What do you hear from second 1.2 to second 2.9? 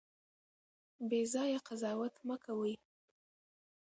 ځایه قضاوت مه کوئ.